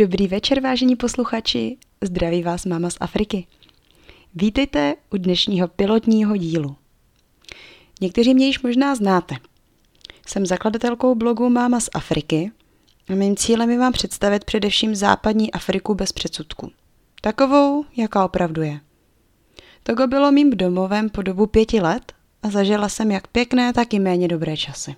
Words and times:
Dobrý 0.00 0.28
večer, 0.28 0.60
vážení 0.60 0.96
posluchači, 0.96 1.76
zdraví 2.00 2.42
vás 2.42 2.66
máma 2.66 2.90
z 2.90 2.96
Afriky. 3.00 3.46
Vítejte 4.34 4.94
u 5.10 5.16
dnešního 5.16 5.68
pilotního 5.68 6.36
dílu. 6.36 6.76
Někteří 8.00 8.34
mě 8.34 8.46
již 8.46 8.62
možná 8.62 8.94
znáte. 8.94 9.34
Jsem 10.26 10.46
zakladatelkou 10.46 11.14
blogu 11.14 11.50
Máma 11.50 11.80
z 11.80 11.88
Afriky 11.94 12.52
a 13.08 13.14
mým 13.14 13.36
cílem 13.36 13.70
je 13.70 13.78
vám 13.78 13.92
představit 13.92 14.44
především 14.44 14.94
západní 14.94 15.52
Afriku 15.52 15.94
bez 15.94 16.12
předsudku. 16.12 16.70
Takovou, 17.20 17.84
jaká 17.96 18.24
opravdu 18.24 18.62
je. 18.62 18.80
Togo 19.82 20.06
bylo 20.06 20.32
mým 20.32 20.50
domovem 20.50 21.10
po 21.10 21.22
dobu 21.22 21.46
pěti 21.46 21.80
let 21.80 22.12
a 22.42 22.50
zažila 22.50 22.88
jsem 22.88 23.10
jak 23.10 23.26
pěkné, 23.26 23.72
tak 23.72 23.94
i 23.94 23.98
méně 23.98 24.28
dobré 24.28 24.56
časy. 24.56 24.96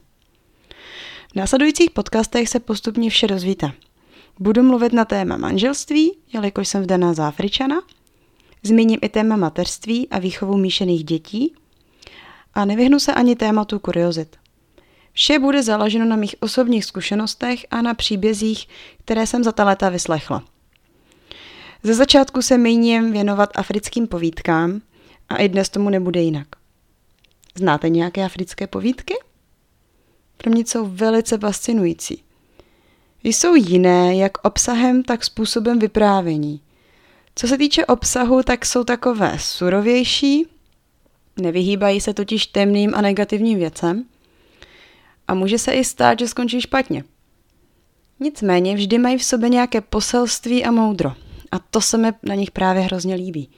V 1.32 1.36
následujících 1.36 1.90
podcastech 1.90 2.48
se 2.48 2.60
postupně 2.60 3.10
vše 3.10 3.26
dozvíte. 3.26 3.72
Budu 4.42 4.62
mluvit 4.62 4.92
na 4.92 5.04
téma 5.04 5.36
manželství, 5.36 6.18
jelikož 6.32 6.68
jsem 6.68 6.82
vdaná 6.82 7.14
za 7.14 7.28
Afričana. 7.28 7.82
Zmíním 8.62 8.98
i 9.02 9.08
téma 9.08 9.36
mateřství 9.36 10.08
a 10.08 10.18
výchovu 10.18 10.56
míšených 10.56 11.04
dětí. 11.04 11.54
A 12.54 12.64
nevyhnu 12.64 13.00
se 13.00 13.14
ani 13.14 13.36
tématu 13.36 13.78
kuriozit. 13.78 14.36
Vše 15.12 15.38
bude 15.38 15.62
založeno 15.62 16.04
na 16.04 16.16
mých 16.16 16.34
osobních 16.40 16.84
zkušenostech 16.84 17.66
a 17.70 17.82
na 17.82 17.94
příbězích, 17.94 18.68
které 19.04 19.26
jsem 19.26 19.44
za 19.44 19.52
ta 19.52 19.64
léta 19.64 19.88
vyslechla. 19.88 20.44
Ze 21.82 21.94
začátku 21.94 22.42
se 22.42 22.58
míním 22.58 23.12
věnovat 23.12 23.50
africkým 23.54 24.06
povídkám 24.06 24.80
a 25.28 25.36
i 25.36 25.48
dnes 25.48 25.68
tomu 25.68 25.90
nebude 25.90 26.22
jinak. 26.22 26.48
Znáte 27.54 27.88
nějaké 27.88 28.24
africké 28.24 28.66
povídky? 28.66 29.14
Pro 30.36 30.50
mě 30.50 30.60
jsou 30.66 30.86
velice 30.86 31.38
fascinující. 31.38 32.22
Jsou 33.24 33.54
jiné 33.54 34.16
jak 34.16 34.46
obsahem, 34.46 35.02
tak 35.02 35.24
způsobem 35.24 35.78
vyprávění. 35.78 36.60
Co 37.34 37.48
se 37.48 37.58
týče 37.58 37.86
obsahu, 37.86 38.42
tak 38.42 38.66
jsou 38.66 38.84
takové 38.84 39.38
surovější, 39.38 40.46
nevyhýbají 41.36 42.00
se 42.00 42.14
totiž 42.14 42.46
temným 42.46 42.94
a 42.94 43.00
negativním 43.00 43.58
věcem 43.58 44.04
a 45.28 45.34
může 45.34 45.58
se 45.58 45.72
i 45.72 45.84
stát, 45.84 46.18
že 46.18 46.28
skončí 46.28 46.60
špatně. 46.60 47.04
Nicméně 48.20 48.74
vždy 48.74 48.98
mají 48.98 49.18
v 49.18 49.24
sobě 49.24 49.48
nějaké 49.48 49.80
poselství 49.80 50.64
a 50.64 50.70
moudro. 50.70 51.12
A 51.52 51.58
to 51.58 51.80
se 51.80 51.98
mi 51.98 52.08
na 52.22 52.34
nich 52.34 52.50
právě 52.50 52.82
hrozně 52.82 53.14
líbí. 53.14 53.48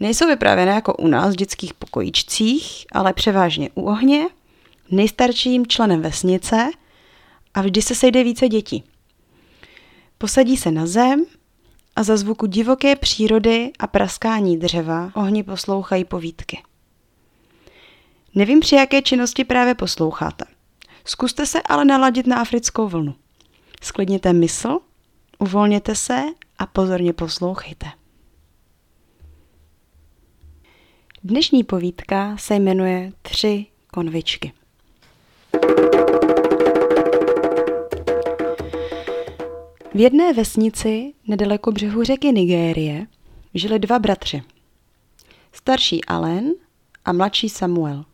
Nejsou 0.00 0.26
vyprávěné 0.26 0.72
jako 0.72 0.94
u 0.94 1.06
nás 1.06 1.34
v 1.34 1.36
dětských 1.36 1.74
pokojíčcích, 1.74 2.86
ale 2.92 3.12
převážně 3.12 3.70
u 3.74 3.82
ohně, 3.82 4.26
nejstarším 4.90 5.66
členem 5.66 6.02
vesnice 6.02 6.70
a 7.58 7.62
vždy 7.62 7.82
se 7.82 7.94
sejde 7.94 8.24
více 8.24 8.48
dětí. 8.48 8.84
Posadí 10.18 10.56
se 10.56 10.70
na 10.70 10.86
zem 10.86 11.24
a 11.96 12.02
za 12.02 12.16
zvuku 12.16 12.46
divoké 12.46 12.96
přírody 12.96 13.70
a 13.78 13.86
praskání 13.86 14.58
dřeva 14.58 15.10
ohni 15.14 15.42
poslouchají 15.42 16.04
povídky. 16.04 16.62
Nevím, 18.34 18.60
při 18.60 18.74
jaké 18.74 19.02
činnosti 19.02 19.44
právě 19.44 19.74
posloucháte. 19.74 20.44
Zkuste 21.04 21.46
se 21.46 21.62
ale 21.62 21.84
naladit 21.84 22.26
na 22.26 22.36
africkou 22.40 22.88
vlnu. 22.88 23.14
Sklidněte 23.82 24.32
mysl, 24.32 24.78
uvolněte 25.38 25.94
se 25.94 26.22
a 26.58 26.66
pozorně 26.66 27.12
poslouchejte. 27.12 27.86
Dnešní 31.24 31.64
povídka 31.64 32.36
se 32.36 32.54
jmenuje 32.54 33.12
Tři 33.22 33.66
konvičky. 33.86 34.52
V 39.94 40.00
jedné 40.00 40.32
vesnici 40.32 41.12
nedaleko 41.26 41.72
břehu 41.72 42.04
řeky 42.04 42.32
Nigérie 42.32 43.06
žili 43.54 43.78
dva 43.78 43.98
bratři. 43.98 44.42
Starší 45.52 46.04
Allen 46.04 46.52
a 47.04 47.12
mladší 47.12 47.48
Samuel. 47.48 48.04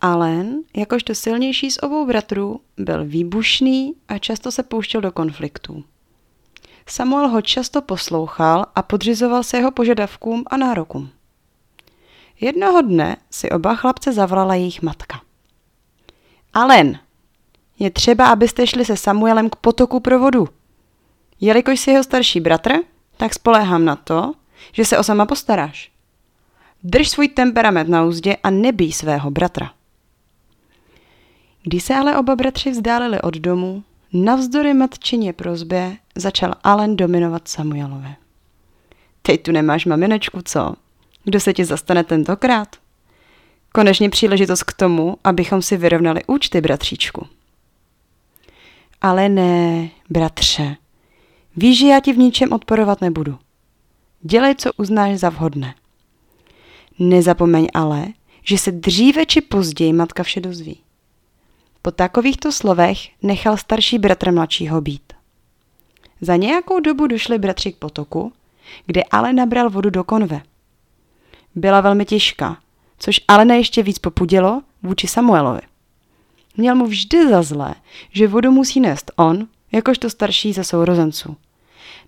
Allen, 0.00 0.62
jakožto 0.76 1.14
silnější 1.14 1.70
z 1.70 1.78
obou 1.82 2.06
bratrů, 2.06 2.60
byl 2.76 3.04
výbušný 3.04 3.94
a 4.08 4.18
často 4.18 4.52
se 4.52 4.62
pouštěl 4.62 5.00
do 5.00 5.12
konfliktů. 5.12 5.84
Samuel 6.86 7.28
ho 7.28 7.42
často 7.42 7.82
poslouchal 7.82 8.66
a 8.74 8.82
podřizoval 8.82 9.42
se 9.42 9.56
jeho 9.56 9.70
požadavkům 9.70 10.44
a 10.46 10.56
nárokům. 10.56 11.10
Jednoho 12.40 12.82
dne 12.82 13.16
si 13.30 13.50
oba 13.50 13.74
chlapce 13.74 14.12
zavolala 14.12 14.54
jejich 14.54 14.82
matka. 14.82 15.20
Alen, 16.54 16.98
je 17.78 17.90
třeba, 17.90 18.26
abyste 18.26 18.66
šli 18.66 18.84
se 18.84 18.96
Samuelem 18.96 19.50
k 19.50 19.56
potoku 19.56 20.00
pro 20.00 20.18
vodu. 20.18 20.48
Jelikož 21.40 21.80
jsi 21.80 21.90
jeho 21.90 22.04
starší 22.04 22.40
bratr, 22.40 22.72
tak 23.16 23.34
spoléhám 23.34 23.84
na 23.84 23.96
to, 23.96 24.32
že 24.72 24.84
se 24.84 24.98
o 24.98 25.02
sama 25.02 25.26
postaráš. 25.26 25.90
Drž 26.84 27.08
svůj 27.08 27.28
temperament 27.28 27.88
na 27.88 28.04
úzdě 28.04 28.36
a 28.42 28.50
nebij 28.50 28.92
svého 28.92 29.30
bratra. 29.30 29.72
Když 31.62 31.84
se 31.84 31.94
ale 31.94 32.16
oba 32.16 32.36
bratři 32.36 32.70
vzdálili 32.70 33.20
od 33.22 33.34
domu, 33.34 33.82
navzdory 34.12 34.74
matčině 34.74 35.32
prozbě 35.32 35.96
začal 36.14 36.54
Allen 36.64 36.96
dominovat 36.96 37.48
Samuelovi. 37.48 38.16
Teď 39.22 39.42
tu 39.42 39.52
nemáš 39.52 39.86
maminečku, 39.86 40.40
co? 40.44 40.74
Kdo 41.24 41.40
se 41.40 41.52
ti 41.52 41.64
zastane 41.64 42.04
tentokrát? 42.04 42.68
Konečně 43.72 44.10
příležitost 44.10 44.62
k 44.62 44.72
tomu, 44.72 45.16
abychom 45.24 45.62
si 45.62 45.76
vyrovnali 45.76 46.24
účty, 46.26 46.60
bratříčku. 46.60 47.26
Ale 49.00 49.28
ne, 49.28 49.90
bratře. 50.10 50.76
Víš, 51.56 51.78
že 51.78 51.86
já 51.86 52.00
ti 52.00 52.12
v 52.12 52.18
ničem 52.18 52.52
odporovat 52.52 53.00
nebudu. 53.00 53.38
Dělej, 54.22 54.54
co 54.54 54.70
uznáš 54.72 55.18
za 55.18 55.28
vhodné. 55.28 55.74
Nezapomeň 56.98 57.66
ale, 57.74 58.06
že 58.44 58.58
se 58.58 58.72
dříve 58.72 59.26
či 59.26 59.40
později 59.40 59.92
matka 59.92 60.22
vše 60.22 60.40
dozví. 60.40 60.80
Po 61.82 61.90
takovýchto 61.90 62.52
slovech 62.52 62.98
nechal 63.22 63.56
starší 63.56 63.98
bratr 63.98 64.32
mladšího 64.32 64.80
být. 64.80 65.12
Za 66.20 66.36
nějakou 66.36 66.80
dobu 66.80 67.06
došli 67.06 67.38
bratři 67.38 67.72
k 67.72 67.76
potoku, 67.76 68.32
kde 68.86 69.02
ale 69.10 69.32
nabral 69.32 69.70
vodu 69.70 69.90
do 69.90 70.04
konve. 70.04 70.42
Byla 71.54 71.80
velmi 71.80 72.04
těžká, 72.04 72.58
což 72.98 73.20
Alena 73.28 73.54
ještě 73.54 73.82
víc 73.82 73.98
popudilo 73.98 74.62
vůči 74.82 75.08
Samuelovi. 75.08 75.60
Měl 76.56 76.74
mu 76.74 76.86
vždy 76.86 77.28
za 77.28 77.42
zlé, 77.42 77.74
že 78.12 78.28
vodu 78.28 78.50
musí 78.50 78.80
nést 78.80 79.10
on, 79.16 79.46
jakožto 79.72 80.10
starší 80.10 80.52
ze 80.52 80.64
sourozenců. 80.64 81.36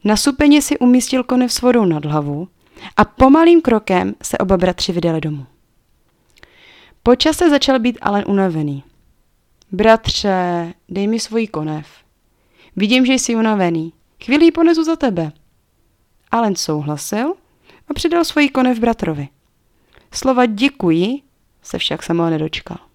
Na 0.04 0.16
supeně 0.16 0.62
si 0.62 0.78
umístil 0.78 1.24
konev 1.24 1.52
s 1.52 1.60
vodou 1.60 1.84
nad 1.84 2.04
hlavu 2.04 2.48
a 2.96 3.04
pomalým 3.04 3.60
krokem 3.60 4.14
se 4.22 4.38
oba 4.38 4.56
bratři 4.56 4.92
vydali 4.92 5.20
domů. 5.20 5.46
Po 7.02 7.16
čase 7.16 7.50
začal 7.50 7.78
být 7.78 7.98
Alen 8.00 8.24
unavený. 8.26 8.84
Bratře, 9.72 10.74
dej 10.88 11.06
mi 11.06 11.20
svoji 11.20 11.46
konev. 11.46 11.86
Vidím, 12.76 13.06
že 13.06 13.12
jsi 13.12 13.36
unavený. 13.36 13.92
Chvíli 14.24 14.44
ji 14.44 14.52
ponesu 14.52 14.84
za 14.84 14.96
tebe. 14.96 15.32
Alen 16.30 16.56
souhlasil 16.56 17.34
a 17.88 17.94
přidal 17.94 18.24
svoji 18.24 18.48
konev 18.48 18.78
bratrovi. 18.78 19.28
Slova 20.12 20.46
děkuji 20.46 21.22
se 21.62 21.78
však 21.78 22.02
sama 22.02 22.30
nedočkal. 22.30 22.87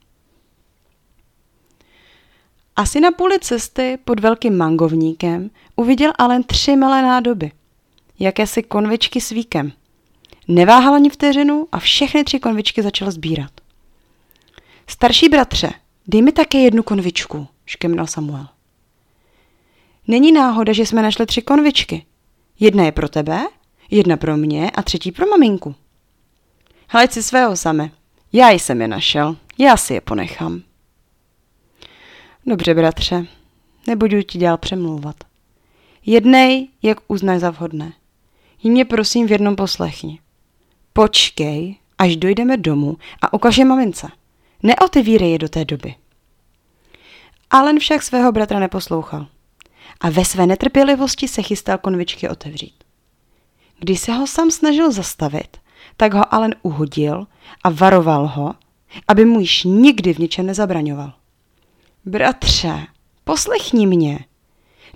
Asi 2.75 2.99
na 2.99 3.11
půli 3.11 3.39
cesty 3.39 3.97
pod 4.05 4.19
velkým 4.19 4.57
mangovníkem 4.57 5.49
uviděl 5.75 6.11
Alen 6.17 6.43
tři 6.43 6.75
malé 6.75 7.01
nádoby. 7.01 7.51
Jakési 8.19 8.63
konvičky 8.63 9.21
s 9.21 9.29
víkem. 9.29 9.71
Neváhal 10.47 10.93
ani 10.93 11.09
vteřinu 11.09 11.67
a 11.71 11.79
všechny 11.79 12.23
tři 12.23 12.39
konvičky 12.39 12.83
začal 12.83 13.11
sbírat. 13.11 13.51
Starší 14.87 15.29
bratře, 15.29 15.71
dej 16.07 16.21
mi 16.21 16.31
také 16.31 16.57
jednu 16.57 16.83
konvičku, 16.83 17.47
škemnal 17.65 18.07
Samuel. 18.07 18.47
Není 20.07 20.31
náhoda, 20.31 20.73
že 20.73 20.85
jsme 20.85 21.01
našli 21.01 21.25
tři 21.25 21.41
konvičky. 21.41 22.05
Jedna 22.59 22.83
je 22.83 22.91
pro 22.91 23.09
tebe, 23.09 23.47
jedna 23.91 24.17
pro 24.17 24.37
mě 24.37 24.69
a 24.71 24.81
třetí 24.81 25.11
pro 25.11 25.27
maminku. 25.27 25.75
Hled 26.87 27.13
si 27.13 27.23
svého 27.23 27.55
same. 27.55 27.91
Já 28.33 28.49
jsem 28.49 28.81
je 28.81 28.87
našel, 28.87 29.35
já 29.57 29.77
si 29.77 29.93
je 29.93 30.01
ponechám. 30.01 30.61
Dobře, 32.45 32.73
bratře, 32.73 33.25
nebudu 33.87 34.21
ti 34.21 34.39
dál 34.39 34.57
přemlouvat. 34.57 35.15
Jednej, 36.05 36.67
jak 36.81 36.97
uznáš 37.07 37.39
za 37.39 37.49
vhodné. 37.49 37.93
Jí 38.63 38.71
mě 38.71 38.85
prosím 38.85 39.27
v 39.27 39.31
jednom 39.31 39.55
poslechni. 39.55 40.19
Počkej, 40.93 41.75
až 41.97 42.15
dojdeme 42.15 42.57
domů 42.57 42.97
a 43.21 43.33
ukaže 43.33 43.65
mamince. 43.65 44.07
Neotevírej 44.63 45.31
je 45.31 45.37
do 45.37 45.49
té 45.49 45.65
doby. 45.65 45.95
Allen 47.49 47.79
však 47.79 48.03
svého 48.03 48.31
bratra 48.31 48.59
neposlouchal 48.59 49.27
a 50.01 50.09
ve 50.09 50.25
své 50.25 50.47
netrpělivosti 50.47 51.27
se 51.27 51.41
chystal 51.41 51.77
konvičky 51.77 52.29
otevřít. 52.29 52.83
Když 53.79 53.99
se 53.99 54.11
ho 54.13 54.27
sám 54.27 54.51
snažil 54.51 54.91
zastavit, 54.91 55.57
tak 55.97 56.13
ho 56.13 56.33
Allen 56.33 56.55
uhodil 56.61 57.27
a 57.63 57.69
varoval 57.69 58.27
ho, 58.27 58.53
aby 59.07 59.25
mu 59.25 59.39
již 59.39 59.63
nikdy 59.63 60.13
v 60.13 60.17
ničem 60.17 60.45
nezabraňoval. 60.45 61.13
Bratře, 62.05 62.87
poslechni 63.23 63.87
mě. 63.87 64.25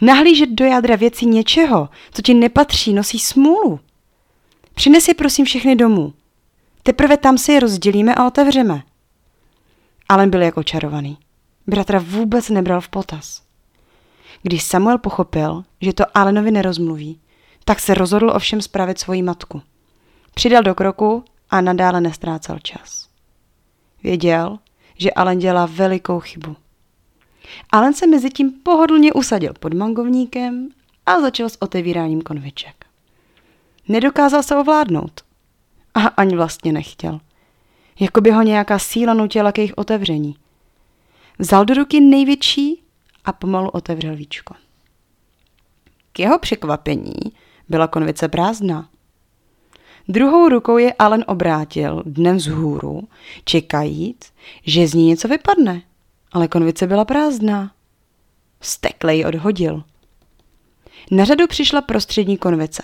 Nahlížet 0.01 0.49
do 0.49 0.65
jádra 0.65 0.95
věcí 0.95 1.25
něčeho, 1.25 1.89
co 2.11 2.21
ti 2.21 2.33
nepatří, 2.33 2.93
nosí 2.93 3.19
smůlu. 3.19 3.79
Přines 4.73 5.07
je 5.07 5.13
prosím 5.13 5.45
všechny 5.45 5.75
domů. 5.75 6.13
Teprve 6.83 7.17
tam 7.17 7.37
si 7.37 7.51
je 7.51 7.59
rozdělíme 7.59 8.15
a 8.15 8.27
otevřeme. 8.27 8.83
Alen 10.09 10.29
byl 10.29 10.41
jako 10.41 10.63
čarovaný. 10.63 11.17
Bratra 11.67 11.99
vůbec 11.99 12.49
nebral 12.49 12.81
v 12.81 12.89
potaz. 12.89 13.41
Když 14.41 14.63
Samuel 14.63 14.97
pochopil, 14.97 15.63
že 15.81 15.93
to 15.93 16.03
Alenovi 16.13 16.51
nerozmluví, 16.51 17.19
tak 17.65 17.79
se 17.79 17.93
rozhodl 17.93 18.31
ovšem 18.35 18.61
spravit 18.61 18.99
svoji 18.99 19.21
matku. 19.21 19.61
Přidal 20.33 20.63
do 20.63 20.75
kroku 20.75 21.23
a 21.49 21.61
nadále 21.61 22.01
nestrácel 22.01 22.59
čas. 22.59 23.09
Věděl, 24.03 24.59
že 24.97 25.11
Alen 25.11 25.39
dělá 25.39 25.65
velikou 25.65 26.19
chybu. 26.19 26.55
Alen 27.71 27.93
se 27.93 28.07
mezi 28.07 28.29
tím 28.29 28.51
pohodlně 28.51 29.13
usadil 29.13 29.53
pod 29.59 29.73
mangovníkem 29.73 30.69
a 31.05 31.21
začal 31.21 31.49
s 31.49 31.61
otevíráním 31.61 32.21
konviček. 32.21 32.85
Nedokázal 33.87 34.43
se 34.43 34.55
ovládnout. 34.55 35.21
A 35.93 35.99
ani 35.99 36.35
vlastně 36.35 36.73
nechtěl. 36.73 37.19
Jako 37.99 38.21
by 38.21 38.31
ho 38.31 38.41
nějaká 38.41 38.79
síla 38.79 39.13
nutila 39.13 39.51
k 39.51 39.57
jejich 39.57 39.73
otevření. 39.77 40.35
Vzal 41.39 41.65
do 41.65 41.73
ruky 41.73 41.99
největší 41.99 42.83
a 43.25 43.31
pomalu 43.31 43.69
otevřel 43.69 44.15
víčko. 44.15 44.53
K 46.13 46.19
jeho 46.19 46.39
překvapení 46.39 47.15
byla 47.69 47.87
konvice 47.87 48.27
prázdná. 48.27 48.89
Druhou 50.07 50.49
rukou 50.49 50.77
je 50.77 50.93
Allen 50.93 51.25
obrátil 51.27 52.03
dnem 52.05 52.37
vzhůru, 52.37 53.07
čekajíc, 53.45 54.31
že 54.63 54.87
z 54.87 54.93
ní 54.93 55.05
něco 55.05 55.27
vypadne, 55.27 55.81
ale 56.31 56.47
konvice 56.47 56.87
byla 56.87 57.05
prázdná. 57.05 57.71
Stekle 58.61 59.15
ji 59.15 59.25
odhodil. 59.25 59.83
Na 61.11 61.25
řadu 61.25 61.47
přišla 61.47 61.81
prostřední 61.81 62.37
konvice. 62.37 62.83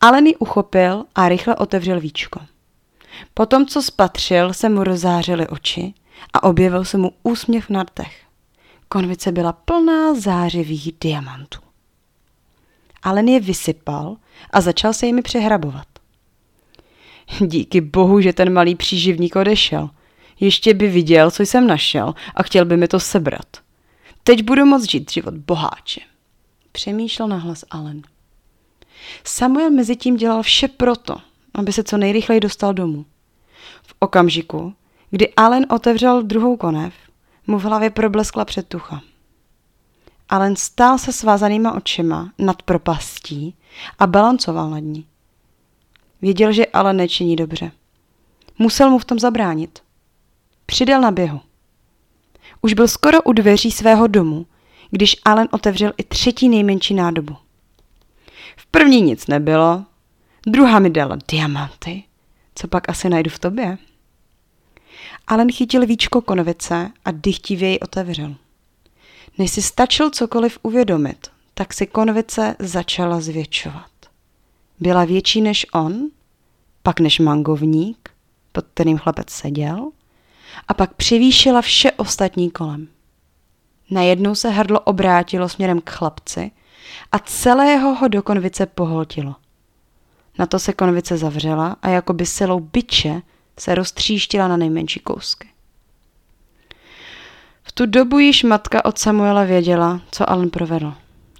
Allen 0.00 0.26
ji 0.26 0.36
uchopil 0.36 1.04
a 1.14 1.28
rychle 1.28 1.56
otevřel 1.56 2.00
víčko. 2.00 2.40
Potom, 3.34 3.66
co 3.66 3.82
spatřil, 3.82 4.52
se 4.52 4.68
mu 4.68 4.84
rozářily 4.84 5.48
oči 5.48 5.94
a 6.32 6.42
objevil 6.42 6.84
se 6.84 6.98
mu 6.98 7.12
úsměv 7.22 7.70
na 7.70 7.82
rtech. 7.82 8.22
Konvice 8.88 9.32
byla 9.32 9.52
plná 9.52 10.14
zářivých 10.14 10.92
diamantů. 11.00 11.58
Alen 13.02 13.28
je 13.28 13.40
vysypal 13.40 14.16
a 14.50 14.60
začal 14.60 14.92
se 14.92 15.06
jimi 15.06 15.22
přehrabovat. 15.22 15.86
Díky 17.46 17.80
bohu, 17.80 18.20
že 18.20 18.32
ten 18.32 18.52
malý 18.52 18.74
příživník 18.74 19.36
odešel. 19.36 19.90
Ještě 20.40 20.74
by 20.74 20.88
viděl, 20.88 21.30
co 21.30 21.42
jsem 21.42 21.66
našel 21.66 22.14
a 22.34 22.42
chtěl 22.42 22.64
by 22.64 22.76
mi 22.76 22.88
to 22.88 23.00
sebrat. 23.00 23.46
Teď 24.22 24.42
budu 24.42 24.66
moct 24.66 24.90
žít 24.90 25.12
život 25.12 25.34
boháče. 25.34 26.00
Přemýšlel 26.72 27.28
nahlas 27.28 27.64
Alen. 27.70 28.02
Samuel 29.24 29.70
mezi 29.70 29.96
tím 29.96 30.16
dělal 30.16 30.42
vše 30.42 30.68
proto, 30.68 31.16
aby 31.54 31.72
se 31.72 31.82
co 31.82 31.96
nejrychleji 31.96 32.40
dostal 32.40 32.74
domů. 32.74 33.04
V 33.82 33.94
okamžiku, 33.98 34.74
kdy 35.10 35.34
Allen 35.34 35.66
otevřel 35.70 36.22
druhou 36.22 36.56
konev, 36.56 36.94
mu 37.46 37.58
v 37.58 37.62
hlavě 37.62 37.90
probleskla 37.90 38.44
předtucha. 38.44 39.00
Allen 40.28 40.56
stál 40.56 40.98
se 40.98 41.12
svázanýma 41.12 41.74
očima 41.74 42.32
nad 42.38 42.62
propastí 42.62 43.54
a 43.98 44.06
balancoval 44.06 44.70
nad 44.70 44.78
ní. 44.78 45.06
Věděl, 46.22 46.52
že 46.52 46.66
ale 46.66 46.92
nečiní 46.92 47.36
dobře. 47.36 47.72
Musel 48.58 48.90
mu 48.90 48.98
v 48.98 49.04
tom 49.04 49.18
zabránit. 49.18 49.85
Přidal 50.66 51.00
na 51.00 51.10
běhu. 51.10 51.40
Už 52.62 52.74
byl 52.74 52.88
skoro 52.88 53.22
u 53.22 53.32
dveří 53.32 53.72
svého 53.72 54.06
domu, 54.06 54.46
když 54.90 55.16
Allen 55.24 55.48
otevřel 55.50 55.92
i 55.96 56.02
třetí 56.02 56.48
nejmenší 56.48 56.94
nádobu. 56.94 57.36
V 58.56 58.66
první 58.66 59.00
nic 59.00 59.26
nebylo, 59.26 59.84
druhá 60.46 60.78
mi 60.78 60.90
dala 60.90 61.18
diamanty. 61.28 62.02
Co 62.54 62.68
pak 62.68 62.88
asi 62.88 63.08
najdu 63.08 63.30
v 63.30 63.38
tobě? 63.38 63.78
Allen 65.26 65.52
chytil 65.52 65.86
víčko 65.86 66.20
konovice 66.20 66.90
a 67.04 67.10
dychtivě 67.10 67.70
ji 67.70 67.80
otevřel. 67.80 68.34
Než 69.38 69.50
si 69.50 69.62
stačil 69.62 70.10
cokoliv 70.10 70.58
uvědomit, 70.62 71.26
tak 71.54 71.72
si 71.72 71.86
konvice 71.86 72.56
začala 72.58 73.20
zvětšovat. 73.20 73.90
Byla 74.80 75.04
větší 75.04 75.40
než 75.40 75.66
on, 75.72 76.10
pak 76.82 77.00
než 77.00 77.18
mangovník, 77.18 78.10
pod 78.52 78.64
kterým 78.74 78.98
chlapec 78.98 79.30
seděl, 79.30 79.90
a 80.68 80.74
pak 80.74 80.94
přivýšila 80.94 81.62
vše 81.62 81.92
ostatní 81.92 82.50
kolem. 82.50 82.88
Najednou 83.90 84.34
se 84.34 84.50
hrdlo 84.50 84.80
obrátilo 84.80 85.48
směrem 85.48 85.80
k 85.80 85.90
chlapci 85.90 86.50
a 87.12 87.18
celého 87.18 87.94
ho 87.94 88.08
do 88.08 88.22
konvice 88.22 88.66
poholtilo. 88.66 89.34
Na 90.38 90.46
to 90.46 90.58
se 90.58 90.72
konvice 90.72 91.16
zavřela 91.16 91.76
a 91.82 91.88
jako 91.88 92.12
by 92.12 92.26
silou 92.26 92.60
byče 92.60 93.22
se 93.58 93.74
roztříštila 93.74 94.48
na 94.48 94.56
nejmenší 94.56 95.00
kousky. 95.00 95.48
V 97.62 97.72
tu 97.72 97.86
dobu 97.86 98.18
již 98.18 98.42
matka 98.42 98.84
od 98.84 98.98
Samuela 98.98 99.44
věděla, 99.44 100.00
co 100.12 100.30
Alan 100.30 100.50
provedl. 100.50 100.94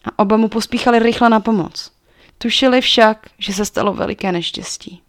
A 0.04 0.18
oba 0.18 0.36
mu 0.36 0.48
pospíchali 0.48 0.98
rychle 0.98 1.30
na 1.30 1.40
pomoc. 1.40 1.92
Tušili 2.38 2.80
však, 2.80 3.26
že 3.38 3.52
se 3.52 3.64
stalo 3.64 3.94
veliké 3.94 4.32
neštěstí. 4.32 5.02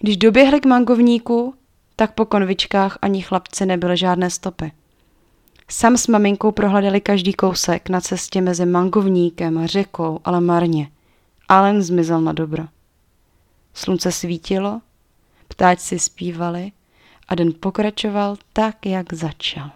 Když 0.00 0.16
doběhli 0.16 0.60
k 0.60 0.66
mangovníku, 0.66 1.54
tak 1.96 2.14
po 2.14 2.24
konvičkách 2.26 2.98
ani 3.02 3.22
chlapci 3.22 3.66
nebyly 3.66 3.96
žádné 3.96 4.30
stopy. 4.30 4.72
Sam 5.70 5.96
s 5.96 6.08
maminkou 6.08 6.52
prohledali 6.52 7.00
každý 7.00 7.32
kousek 7.32 7.88
na 7.88 8.00
cestě 8.00 8.40
mezi 8.40 8.66
mangovníkem 8.66 9.58
a 9.58 9.66
řekou, 9.66 10.20
ale 10.24 10.40
marně. 10.40 10.90
Allen 11.48 11.82
zmizel 11.82 12.20
na 12.20 12.32
dobro. 12.32 12.64
Slunce 13.74 14.12
svítilo, 14.12 14.80
ptáčci 15.48 15.98
zpívali 15.98 16.72
a 17.28 17.34
den 17.34 17.52
pokračoval 17.60 18.36
tak, 18.52 18.86
jak 18.86 19.12
začal. 19.12 19.70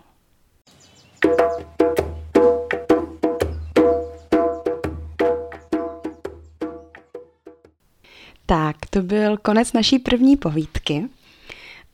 Tak, 8.46 8.76
to 8.90 9.02
byl 9.02 9.36
konec 9.36 9.72
naší 9.72 9.98
první 9.98 10.36
povídky. 10.36 11.08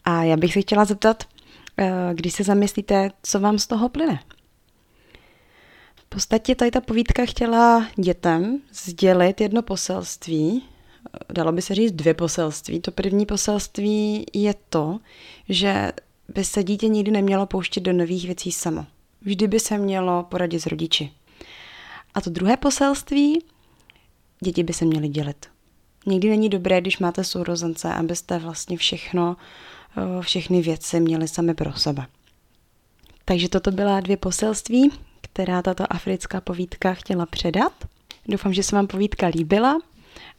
A 0.05 0.23
já 0.23 0.37
bych 0.37 0.53
se 0.53 0.61
chtěla 0.61 0.85
zeptat, 0.85 1.25
eh, 1.79 2.11
když 2.15 2.33
se 2.35 2.45
zamyslíte, 2.45 3.11
co 3.23 3.41
vám 3.41 3.59
z 3.59 3.67
toho 3.67 3.89
plyne. 3.89 4.21
V 5.97 6.05
podstatě 6.09 6.55
tady 6.55 6.71
ta 6.71 6.81
povídka 6.81 7.27
chtěla 7.27 7.87
dětem 7.97 8.61
sdělit 8.73 9.41
jedno 9.41 9.63
poselství, 9.63 10.63
dalo 11.33 11.53
by 11.53 11.63
se 11.63 11.75
říct 11.75 11.93
dvě 11.93 12.15
poselství. 12.15 12.81
To 12.81 12.91
první 12.91 13.27
poselství 13.27 14.27
je 14.33 14.55
to, 14.69 14.99
že 15.49 15.93
by 16.29 16.45
se 16.45 16.65
dítě 16.65 16.89
nikdy 16.89 17.11
nemělo 17.11 17.47
pouštět 17.47 17.81
do 17.81 17.93
nových 17.93 18.25
věcí 18.27 18.53
samo. 18.53 18.87
Vždy 19.23 19.49
by 19.49 19.61
se 19.61 19.79
mělo 19.79 20.23
poradit 20.23 20.61
s 20.61 20.67
rodiči. 20.67 21.11
A 22.15 22.21
to 22.21 22.31
druhé 22.31 22.57
poselství, 22.57 23.45
děti 24.41 24.63
by 24.63 24.73
se 24.73 24.85
měly 24.85 25.09
dělit. 25.09 25.47
Někdy 26.07 26.31
není 26.31 26.49
dobré, 26.49 26.81
když 26.81 26.99
máte 26.99 27.25
sourozence, 27.25 27.95
abyste 27.95 28.39
vlastně 28.39 28.77
všechno, 28.77 29.37
eh, 29.39 29.74
všechny 30.21 30.63
věci 30.63 31.01
měli 31.01 31.29
sami 31.29 31.55
pro 31.55 31.73
sebe. 31.73 32.07
Takže 33.25 33.49
toto 33.49 33.71
byla 33.71 34.01
dvě 34.01 34.17
poselství, 34.17 34.91
která 35.21 35.63
tato 35.63 35.93
africká 35.93 36.41
povídka 36.41 36.95
chtěla 36.95 37.27
předat. 37.27 37.73
Doufám, 38.29 38.53
že 38.53 38.63
se 38.63 38.77
vám 38.77 38.87
povídka 38.87 39.27
líbila 39.27 39.79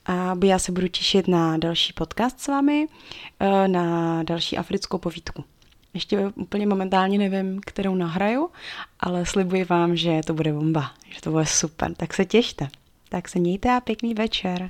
a 0.05 0.35
já 0.43 0.59
se 0.59 0.71
budu 0.71 0.87
těšit 0.87 1.27
na 1.27 1.57
další 1.57 1.93
podcast 1.93 2.39
s 2.39 2.47
vámi, 2.47 2.87
eh, 3.39 3.67
na 3.67 4.23
další 4.23 4.57
africkou 4.57 4.97
povídku. 4.97 5.43
Ještě 5.93 6.27
úplně 6.35 6.67
momentálně 6.67 7.17
nevím, 7.17 7.59
kterou 7.65 7.95
nahraju, 7.95 8.49
ale 8.99 9.25
slibuji 9.25 9.63
vám, 9.63 9.95
že 9.95 10.21
to 10.25 10.33
bude 10.33 10.53
bomba, 10.53 10.91
že 11.09 11.21
to 11.21 11.31
bude 11.31 11.45
super. 11.45 11.95
Tak 11.95 12.13
se 12.13 12.25
těšte. 12.25 12.67
Tak 13.09 13.29
se 13.29 13.39
mějte 13.39 13.71
a 13.71 13.79
pěkný 13.79 14.13
večer. 14.13 14.69